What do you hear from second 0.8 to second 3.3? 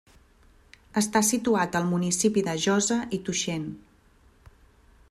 Està situat al municipi de Josa i